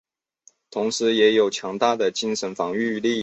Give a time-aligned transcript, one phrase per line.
[0.71, 3.19] 同时也有强大的精神防御力。